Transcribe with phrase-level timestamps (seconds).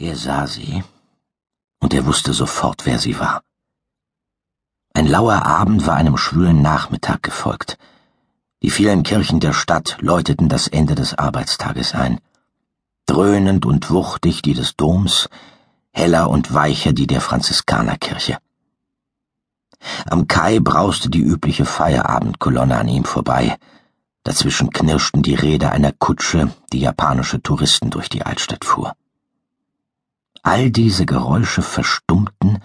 [0.00, 0.84] Er sah sie,
[1.80, 3.42] und er wusste sofort, wer sie war.
[4.94, 7.78] Ein lauer Abend war einem schwülen Nachmittag gefolgt.
[8.62, 12.20] Die vielen Kirchen der Stadt läuteten das Ende des Arbeitstages ein.
[13.06, 15.28] Dröhnend und wuchtig die des Doms,
[15.90, 18.38] heller und weicher die der Franziskanerkirche.
[20.08, 23.56] Am Kai brauste die übliche Feierabendkolonne an ihm vorbei.
[24.22, 28.94] Dazwischen knirschten die Räder einer Kutsche, die japanische Touristen durch die Altstadt fuhr.
[30.42, 32.62] All diese Geräusche verstummten,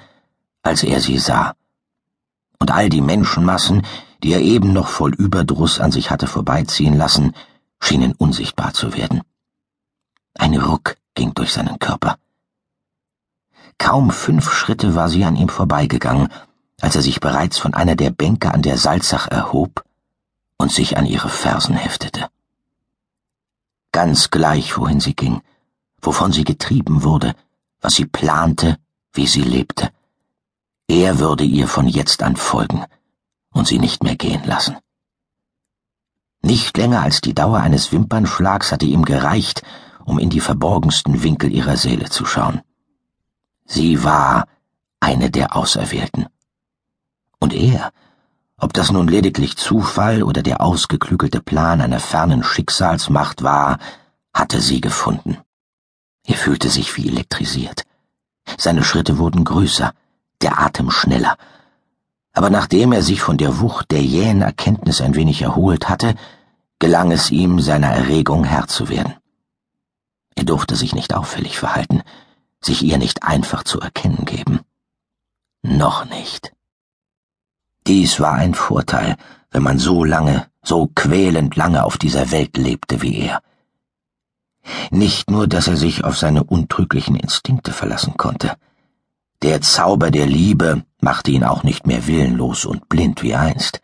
[0.62, 1.56] als er sie sah
[2.60, 3.86] und all die Menschenmassen,
[4.24, 7.34] die er eben noch voll Überdruss an sich hatte vorbeiziehen lassen,
[7.82, 9.22] schienen unsichtbar zu werden.
[10.36, 12.18] Ein Ruck ging durch seinen Körper.
[13.78, 16.30] Kaum fünf Schritte war sie an ihm vorbeigegangen,
[16.80, 19.84] als er sich bereits von einer der Bänke an der Salzach erhob
[20.58, 22.30] und sich an ihre Fersen heftete.
[23.92, 25.42] Ganz gleich, wohin sie ging,
[26.02, 27.36] wovon sie getrieben wurde,
[27.84, 28.78] was sie plante,
[29.12, 29.92] wie sie lebte.
[30.88, 32.84] Er würde ihr von jetzt an folgen
[33.52, 34.78] und sie nicht mehr gehen lassen.
[36.42, 39.64] Nicht länger als die Dauer eines Wimpernschlags hatte ihm gereicht,
[40.06, 42.62] um in die verborgensten Winkel ihrer Seele zu schauen.
[43.66, 44.48] Sie war
[45.00, 46.28] eine der Auserwählten.
[47.40, 47.92] Und er,
[48.58, 53.78] ob das nun lediglich Zufall oder der ausgeklügelte Plan einer fernen Schicksalsmacht war,
[54.34, 55.38] hatte sie gefunden.
[56.26, 57.84] Er fühlte sich wie elektrisiert.
[58.58, 59.94] Seine Schritte wurden größer,
[60.42, 61.38] der Atem schneller.
[62.34, 66.16] Aber nachdem er sich von der Wucht der jähen Erkenntnis ein wenig erholt hatte,
[66.80, 69.16] gelang es ihm, seiner Erregung Herr zu werden.
[70.36, 72.02] Er durfte sich nicht auffällig verhalten,
[72.62, 74.62] sich ihr nicht einfach zu erkennen geben.
[75.62, 76.54] Noch nicht.
[77.86, 79.18] Dies war ein Vorteil,
[79.52, 83.42] wenn man so lange, so quälend lange auf dieser Welt lebte wie er.
[84.92, 88.56] Nicht nur, dass er sich auf seine untrüglichen Instinkte verlassen konnte,
[89.42, 93.82] der Zauber der Liebe machte ihn auch nicht mehr willenlos und blind wie einst.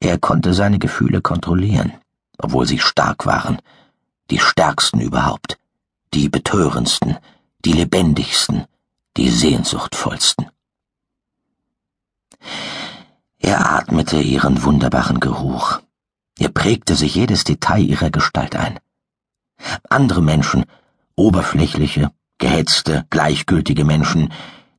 [0.00, 1.92] Er konnte seine Gefühle kontrollieren,
[2.38, 3.58] obwohl sie stark waren,
[4.30, 5.56] die stärksten überhaupt,
[6.14, 7.16] die betörendsten,
[7.64, 8.64] die lebendigsten,
[9.16, 10.50] die sehnsuchtvollsten.
[13.38, 15.80] Er atmete ihren wunderbaren Geruch.
[16.38, 18.80] Er prägte sich jedes Detail ihrer Gestalt ein.
[19.88, 20.64] Andere Menschen,
[21.14, 24.32] oberflächliche, gehetzte, gleichgültige Menschen,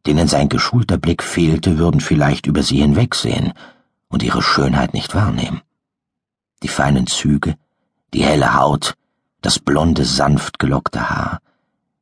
[0.05, 3.53] denen sein geschulter Blick fehlte, würden vielleicht über sie hinwegsehen
[4.07, 5.61] und ihre Schönheit nicht wahrnehmen.
[6.63, 7.55] Die feinen Züge,
[8.13, 8.95] die helle Haut,
[9.41, 11.41] das blonde, sanft gelockte Haar,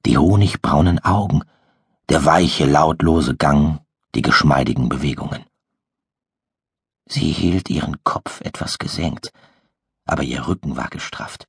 [0.05, 1.43] die honigbraunen Augen,
[2.09, 3.79] der weiche, lautlose Gang,
[4.13, 5.43] die geschmeidigen Bewegungen.
[7.07, 9.31] Sie hielt ihren Kopf etwas gesenkt,
[10.05, 11.47] aber ihr Rücken war gestrafft.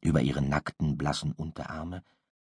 [0.00, 2.02] Über ihre nackten, blassen Unterarme